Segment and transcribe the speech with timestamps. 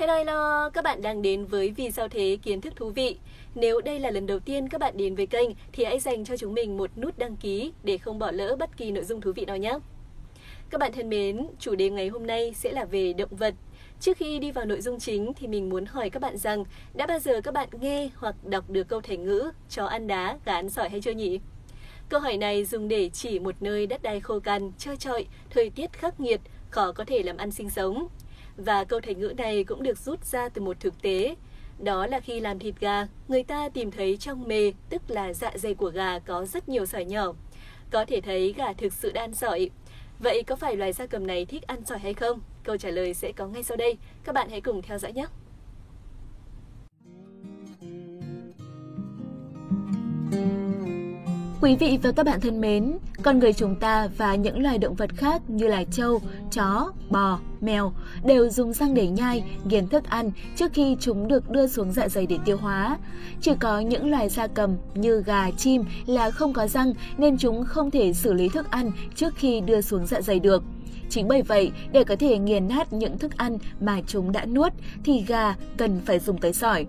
[0.00, 3.16] Hello hello, các bạn đang đến với Vì sao thế kiến thức thú vị.
[3.54, 6.36] Nếu đây là lần đầu tiên các bạn đến với kênh thì hãy dành cho
[6.36, 9.32] chúng mình một nút đăng ký để không bỏ lỡ bất kỳ nội dung thú
[9.32, 9.78] vị nào nhé.
[10.70, 13.54] Các bạn thân mến, chủ đề ngày hôm nay sẽ là về động vật.
[14.00, 16.64] Trước khi đi vào nội dung chính thì mình muốn hỏi các bạn rằng
[16.94, 20.38] đã bao giờ các bạn nghe hoặc đọc được câu thành ngữ chó ăn đá,
[20.44, 21.40] gà ăn sỏi hay chưa nhỉ?
[22.08, 25.70] Câu hỏi này dùng để chỉ một nơi đất đai khô cằn, trơ trọi, thời
[25.70, 26.40] tiết khắc nghiệt,
[26.70, 28.08] khó có thể làm ăn sinh sống.
[28.56, 31.36] Và câu thành ngữ này cũng được rút ra từ một thực tế.
[31.78, 35.50] Đó là khi làm thịt gà, người ta tìm thấy trong mề, tức là dạ
[35.54, 37.32] dày của gà có rất nhiều sỏi nhỏ.
[37.90, 39.70] Có thể thấy gà thực sự đan sỏi.
[40.18, 42.40] Vậy có phải loài gia cầm này thích ăn sỏi hay không?
[42.64, 43.98] Câu trả lời sẽ có ngay sau đây.
[44.24, 45.26] Các bạn hãy cùng theo dõi nhé!
[51.62, 54.94] Quý vị và các bạn thân mến, con người chúng ta và những loài động
[54.94, 56.20] vật khác như là trâu,
[56.52, 57.92] chó, bò, mèo
[58.24, 62.08] đều dùng răng để nhai, nghiền thức ăn trước khi chúng được đưa xuống dạ
[62.08, 62.98] dày để tiêu hóa.
[63.40, 67.64] Chỉ có những loài gia cầm như gà, chim là không có răng nên chúng
[67.64, 70.62] không thể xử lý thức ăn trước khi đưa xuống dạ dày được.
[71.08, 74.72] Chính bởi vậy, để có thể nghiền nát những thức ăn mà chúng đã nuốt
[75.04, 76.86] thì gà cần phải dùng tới sỏi.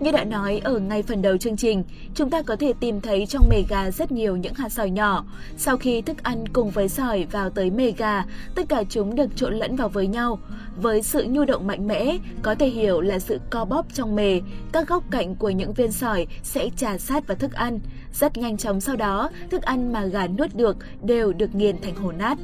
[0.00, 3.26] Như đã nói ở ngay phần đầu chương trình, chúng ta có thể tìm thấy
[3.26, 5.24] trong mề gà rất nhiều những hạt sỏi nhỏ.
[5.56, 9.36] Sau khi thức ăn cùng với sỏi vào tới mề gà, tất cả chúng được
[9.36, 10.38] trộn lẫn vào với nhau.
[10.76, 14.40] Với sự nhu động mạnh mẽ, có thể hiểu là sự co bóp trong mề,
[14.72, 17.80] các góc cạnh của những viên sỏi sẽ trà sát vào thức ăn.
[18.12, 21.94] Rất nhanh chóng sau đó, thức ăn mà gà nuốt được đều được nghiền thành
[21.94, 22.38] hồ nát.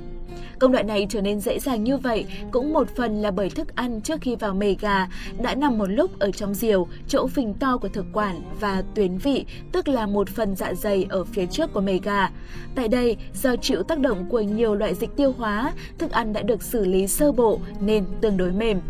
[0.59, 3.77] Công đoạn này trở nên dễ dàng như vậy cũng một phần là bởi thức
[3.77, 5.09] ăn trước khi vào mề gà
[5.43, 9.19] đã nằm một lúc ở trong diều, chỗ phình to của thực quản và tuyến
[9.19, 12.31] vị, tức là một phần dạ dày ở phía trước của mề gà.
[12.75, 16.43] Tại đây, do chịu tác động của nhiều loại dịch tiêu hóa, thức ăn đã
[16.43, 18.81] được xử lý sơ bộ nên tương đối mềm.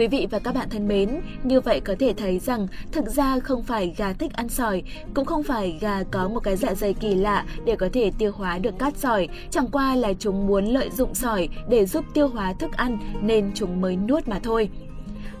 [0.00, 3.38] Quý vị và các bạn thân mến, như vậy có thể thấy rằng thực ra
[3.40, 4.82] không phải gà thích ăn sỏi,
[5.14, 8.32] cũng không phải gà có một cái dạ dày kỳ lạ để có thể tiêu
[8.34, 12.28] hóa được cát sỏi, chẳng qua là chúng muốn lợi dụng sỏi để giúp tiêu
[12.28, 14.68] hóa thức ăn nên chúng mới nuốt mà thôi.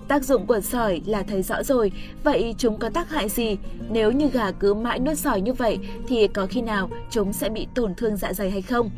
[0.08, 1.92] Tác dụng của sỏi là thấy rõ rồi,
[2.24, 3.56] vậy chúng có tác hại gì?
[3.90, 5.78] Nếu như gà cứ mãi nuốt sỏi như vậy
[6.08, 8.90] thì có khi nào chúng sẽ bị tổn thương dạ dày hay không?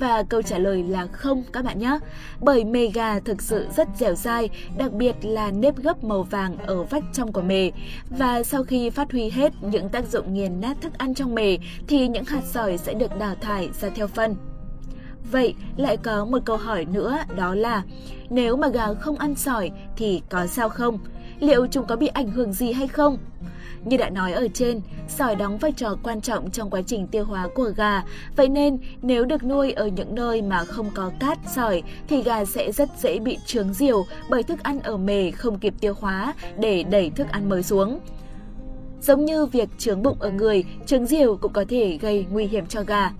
[0.00, 1.98] Và câu trả lời là không các bạn nhé.
[2.40, 6.56] Bởi mề gà thực sự rất dẻo dai, đặc biệt là nếp gấp màu vàng
[6.58, 7.70] ở vách trong của mề.
[8.18, 11.58] Và sau khi phát huy hết những tác dụng nghiền nát thức ăn trong mề
[11.88, 14.49] thì những hạt sỏi sẽ được đào thải ra theo phân.
[15.30, 17.82] Vậy lại có một câu hỏi nữa đó là
[18.30, 20.98] nếu mà gà không ăn sỏi thì có sao không?
[21.40, 23.18] Liệu chúng có bị ảnh hưởng gì hay không?
[23.84, 27.24] Như đã nói ở trên, sỏi đóng vai trò quan trọng trong quá trình tiêu
[27.24, 28.02] hóa của gà,
[28.36, 32.44] vậy nên nếu được nuôi ở những nơi mà không có cát sỏi thì gà
[32.44, 36.34] sẽ rất dễ bị trướng diều bởi thức ăn ở mề không kịp tiêu hóa
[36.58, 38.00] để đẩy thức ăn mới xuống.
[39.02, 42.66] Giống như việc trướng bụng ở người, trướng diều cũng có thể gây nguy hiểm
[42.66, 43.10] cho gà.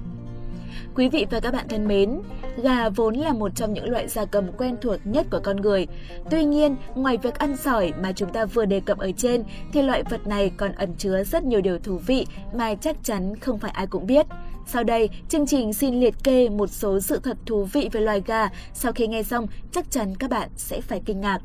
[0.94, 2.20] Quý vị và các bạn thân mến,
[2.62, 5.86] gà vốn là một trong những loại gia cầm quen thuộc nhất của con người.
[6.30, 9.42] Tuy nhiên, ngoài việc ăn sỏi mà chúng ta vừa đề cập ở trên,
[9.72, 13.36] thì loại vật này còn ẩn chứa rất nhiều điều thú vị mà chắc chắn
[13.36, 14.26] không phải ai cũng biết.
[14.66, 18.22] Sau đây, chương trình xin liệt kê một số sự thật thú vị về loài
[18.26, 18.48] gà.
[18.74, 21.38] Sau khi nghe xong, chắc chắn các bạn sẽ phải kinh ngạc.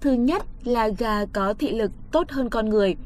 [0.00, 2.96] Thứ nhất là gà có thị lực tốt hơn con người.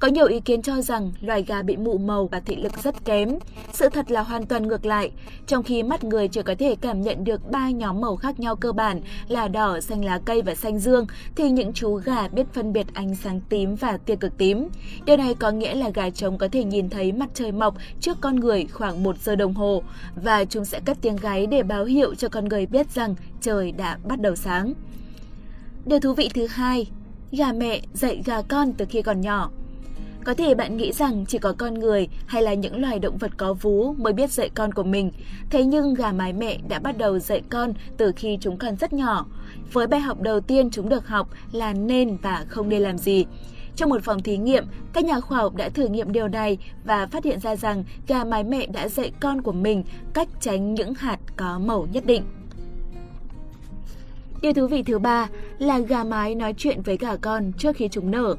[0.00, 3.04] Có nhiều ý kiến cho rằng loài gà bị mụ màu và thị lực rất
[3.04, 3.38] kém.
[3.72, 5.10] Sự thật là hoàn toàn ngược lại.
[5.46, 8.56] Trong khi mắt người chỉ có thể cảm nhận được ba nhóm màu khác nhau
[8.56, 12.46] cơ bản là đỏ, xanh lá cây và xanh dương, thì những chú gà biết
[12.52, 14.68] phân biệt ánh sáng tím và tia cực tím.
[15.04, 18.16] Điều này có nghĩa là gà trống có thể nhìn thấy mặt trời mọc trước
[18.20, 19.82] con người khoảng 1 giờ đồng hồ
[20.22, 23.72] và chúng sẽ cất tiếng gáy để báo hiệu cho con người biết rằng trời
[23.72, 24.72] đã bắt đầu sáng.
[25.86, 26.86] Điều thú vị thứ hai,
[27.32, 29.50] gà mẹ dạy gà con từ khi còn nhỏ.
[30.28, 33.30] Có thể bạn nghĩ rằng chỉ có con người hay là những loài động vật
[33.36, 35.10] có vú mới biết dạy con của mình.
[35.50, 38.92] Thế nhưng gà mái mẹ đã bắt đầu dạy con từ khi chúng còn rất
[38.92, 39.26] nhỏ.
[39.72, 43.26] Với bài học đầu tiên chúng được học là nên và không nên làm gì.
[43.76, 47.06] Trong một phòng thí nghiệm, các nhà khoa học đã thử nghiệm điều này và
[47.06, 49.84] phát hiện ra rằng gà mái mẹ đã dạy con của mình
[50.14, 52.22] cách tránh những hạt có màu nhất định.
[54.42, 55.28] Điều thú vị thứ ba
[55.58, 58.36] là gà mái nói chuyện với gà con trước khi chúng nở.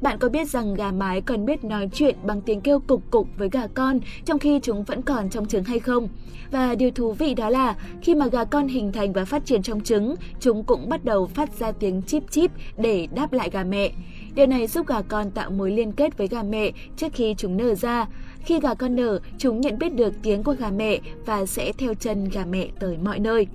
[0.00, 3.28] Bạn có biết rằng gà mái còn biết nói chuyện bằng tiếng kêu cục cục
[3.36, 6.08] với gà con trong khi chúng vẫn còn trong trứng hay không?
[6.50, 9.62] Và điều thú vị đó là khi mà gà con hình thành và phát triển
[9.62, 13.64] trong trứng, chúng cũng bắt đầu phát ra tiếng chip chip để đáp lại gà
[13.64, 13.92] mẹ.
[14.34, 17.56] Điều này giúp gà con tạo mối liên kết với gà mẹ trước khi chúng
[17.56, 18.06] nở ra.
[18.40, 21.94] Khi gà con nở, chúng nhận biết được tiếng của gà mẹ và sẽ theo
[21.94, 23.46] chân gà mẹ tới mọi nơi.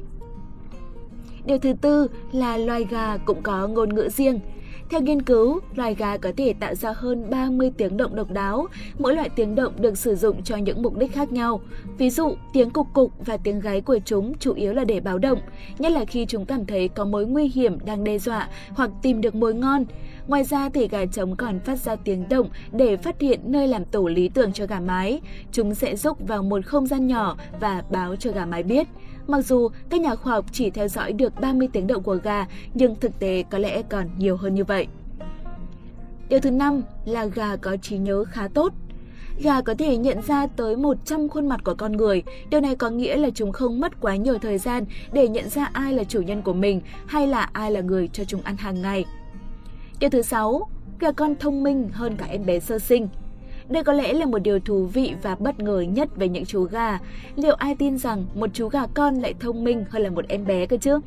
[1.46, 4.40] Điều thứ tư là loài gà cũng có ngôn ngữ riêng.
[4.92, 8.68] Theo nghiên cứu, loài gà có thể tạo ra hơn 30 tiếng động độc đáo.
[9.00, 11.62] Mỗi loại tiếng động được sử dụng cho những mục đích khác nhau.
[11.98, 15.18] Ví dụ, tiếng cục cục và tiếng gáy của chúng chủ yếu là để báo
[15.18, 15.40] động,
[15.80, 19.22] nhất là khi chúng cảm thấy có mối nguy hiểm đang đe dọa hoặc tìm
[19.22, 19.86] được mối ngon.
[20.28, 23.86] Ngoài ra thì gà trống còn phát ra tiếng động để phát hiện nơi làm
[23.86, 25.22] tổ lý tưởng cho gà mái.
[25.52, 28.88] Chúng sẽ rúc vào một không gian nhỏ và báo cho gà mái biết.
[29.28, 32.46] Mặc dù các nhà khoa học chỉ theo dõi được 30 tiếng động của gà,
[32.74, 34.81] nhưng thực tế có lẽ còn nhiều hơn như vậy.
[36.32, 38.74] Điều thứ năm là gà có trí nhớ khá tốt.
[39.44, 42.24] Gà có thể nhận ra tới 100 khuôn mặt của con người.
[42.50, 45.70] Điều này có nghĩa là chúng không mất quá nhiều thời gian để nhận ra
[45.74, 48.82] ai là chủ nhân của mình hay là ai là người cho chúng ăn hàng
[48.82, 49.06] ngày.
[50.00, 50.70] Điều thứ sáu,
[51.00, 53.08] gà con thông minh hơn cả em bé sơ sinh.
[53.70, 56.64] Đây có lẽ là một điều thú vị và bất ngờ nhất về những chú
[56.64, 57.00] gà.
[57.36, 60.46] Liệu ai tin rằng một chú gà con lại thông minh hơn là một em
[60.46, 61.00] bé cơ chứ?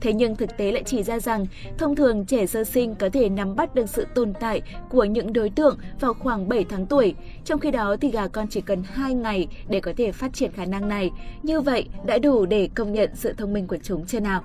[0.00, 1.46] Thế nhưng thực tế lại chỉ ra rằng,
[1.78, 5.32] thông thường trẻ sơ sinh có thể nắm bắt được sự tồn tại của những
[5.32, 7.14] đối tượng vào khoảng 7 tháng tuổi.
[7.44, 10.52] Trong khi đó thì gà con chỉ cần 2 ngày để có thể phát triển
[10.52, 11.10] khả năng này.
[11.42, 14.42] Như vậy đã đủ để công nhận sự thông minh của chúng chưa nào?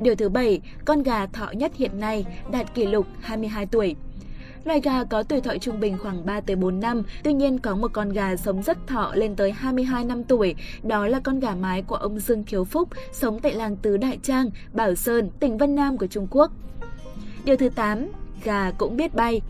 [0.00, 3.96] Điều thứ bảy, con gà thọ nhất hiện nay đạt kỷ lục 22 tuổi.
[4.64, 7.76] Loài gà có tuổi thọ trung bình khoảng 3 tới 4 năm, tuy nhiên có
[7.76, 11.54] một con gà sống rất thọ lên tới 22 năm tuổi, đó là con gà
[11.54, 15.58] mái của ông Dương Khiếu Phúc, sống tại làng Tứ Đại Trang, Bảo Sơn, tỉnh
[15.58, 16.52] Vân Nam của Trung Quốc.
[17.44, 18.08] Điều thứ 8,
[18.44, 19.40] gà cũng biết bay.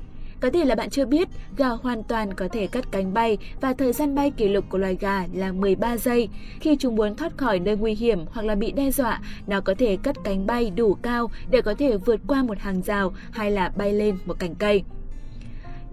[0.40, 3.72] Có thể là bạn chưa biết, gà hoàn toàn có thể cất cánh bay và
[3.72, 6.28] thời gian bay kỷ lục của loài gà là 13 giây.
[6.61, 9.75] Khi chúng muốn thoát khỏi nơi nguy hiểm hoặc là bị đe dọa, nó có
[9.78, 13.50] thể cất cánh bay đủ cao để có thể vượt qua một hàng rào hay
[13.50, 14.84] là bay lên một cành cây.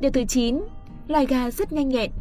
[0.02, 0.60] Điều thứ 9,
[1.08, 2.12] loài gà rất nhanh nhẹn.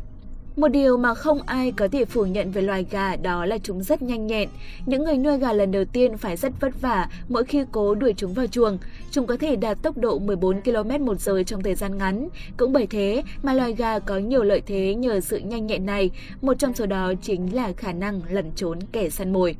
[0.56, 3.82] Một điều mà không ai có thể phủ nhận về loài gà đó là chúng
[3.82, 4.49] rất nhanh nhẹn.
[4.87, 8.15] Những người nuôi gà lần đầu tiên phải rất vất vả mỗi khi cố đuổi
[8.17, 8.79] chúng vào chuồng.
[9.11, 12.29] Chúng có thể đạt tốc độ 14 km một giờ trong thời gian ngắn.
[12.56, 16.11] Cũng bởi thế mà loài gà có nhiều lợi thế nhờ sự nhanh nhẹn này.
[16.43, 19.56] Một trong số đó chính là khả năng lẩn trốn kẻ săn mồi.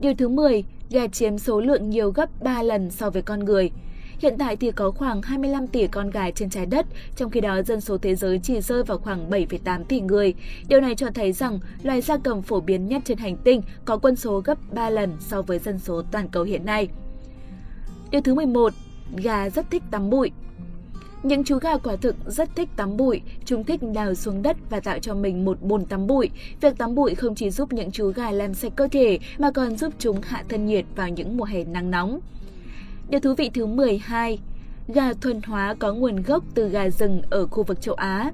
[0.00, 3.70] Điều thứ 10, gà chiếm số lượng nhiều gấp 3 lần so với con người.
[4.18, 7.62] Hiện tại thì có khoảng 25 tỷ con gà trên trái đất, trong khi đó
[7.62, 10.34] dân số thế giới chỉ rơi vào khoảng 7,8 tỷ người.
[10.68, 13.96] Điều này cho thấy rằng loài gia cầm phổ biến nhất trên hành tinh có
[13.96, 16.88] quân số gấp 3 lần so với dân số toàn cầu hiện nay.
[18.10, 18.72] Điều thứ 11,
[19.16, 20.30] gà rất thích tắm bụi.
[21.22, 24.80] Những chú gà quả thực rất thích tắm bụi, chúng thích đào xuống đất và
[24.80, 26.30] tạo cho mình một bồn tắm bụi.
[26.60, 29.76] Việc tắm bụi không chỉ giúp những chú gà làm sạch cơ thể mà còn
[29.76, 32.20] giúp chúng hạ thân nhiệt vào những mùa hè nắng nóng.
[33.08, 34.38] Điều thú vị thứ 12,
[34.88, 38.30] gà thuần hóa có nguồn gốc từ gà rừng ở khu vực châu Á.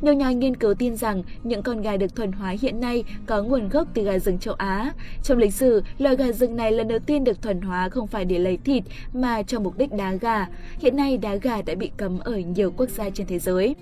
[0.00, 3.42] Nhiều nhà nghiên cứu tin rằng những con gà được thuần hóa hiện nay có
[3.42, 4.92] nguồn gốc từ gà rừng châu Á.
[5.22, 8.24] Trong lịch sử, loài gà rừng này lần đầu tiên được thuần hóa không phải
[8.24, 10.46] để lấy thịt mà cho mục đích đá gà.
[10.78, 13.74] Hiện nay đá gà đã bị cấm ở nhiều quốc gia trên thế giới.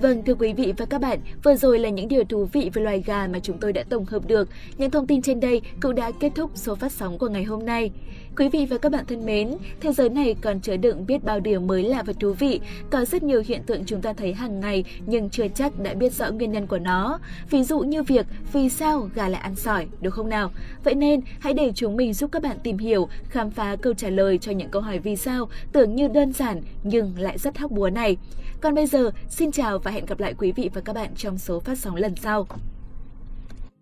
[0.00, 2.82] Vâng, thưa quý vị và các bạn, vừa rồi là những điều thú vị về
[2.82, 4.48] loài gà mà chúng tôi đã tổng hợp được.
[4.78, 7.66] Những thông tin trên đây cũng đã kết thúc số phát sóng của ngày hôm
[7.66, 7.90] nay.
[8.36, 11.40] Quý vị và các bạn thân mến, thế giới này còn chứa đựng biết bao
[11.40, 12.60] điều mới lạ và thú vị.
[12.90, 16.12] Có rất nhiều hiện tượng chúng ta thấy hàng ngày nhưng chưa chắc đã biết
[16.12, 17.18] rõ nguyên nhân của nó.
[17.50, 20.50] Ví dụ như việc vì sao gà lại ăn sỏi, được không nào?
[20.84, 24.10] Vậy nên hãy để chúng mình giúp các bạn tìm hiểu, khám phá câu trả
[24.10, 27.70] lời cho những câu hỏi vì sao tưởng như đơn giản nhưng lại rất hóc
[27.70, 28.16] búa này.
[28.60, 31.38] Còn bây giờ, xin chào và hẹn gặp lại quý vị và các bạn trong
[31.38, 32.46] số phát sóng lần sau.